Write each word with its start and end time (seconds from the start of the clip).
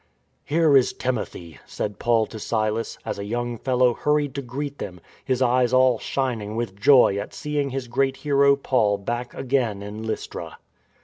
"Here 0.43 0.75
is 0.75 0.93
Timothy," 0.93 1.59
said 1.67 1.99
Paul 1.99 2.25
to 2.25 2.39
Silas, 2.39 2.97
as 3.05 3.19
a 3.19 3.23
young 3.23 3.59
fellow 3.59 3.93
hurried 3.93 4.33
to 4.33 4.41
greet 4.41 4.79
them, 4.79 4.99
his 5.23 5.43
eyes 5.43 5.73
all 5.73 5.99
shining 5.99 6.55
with 6.55 6.73
joy 6.75 7.19
at 7.19 7.35
seeing 7.35 7.69
his 7.69 7.87
great 7.87 8.17
hero 8.25 8.55
Paul 8.55 8.97
back 8.97 9.35
again 9.35 9.83
in 9.83 10.01
Lystra. 10.01 10.57